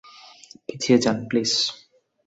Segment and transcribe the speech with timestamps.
[0.65, 1.51] পিছিয়ে যান, প্লিজ।